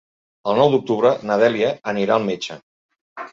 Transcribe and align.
El 0.53 0.55
nou 0.59 0.71
d'octubre 0.75 1.11
na 1.31 1.37
Dèlia 1.43 1.69
anirà 1.93 2.17
al 2.17 2.27
metge. 2.31 2.59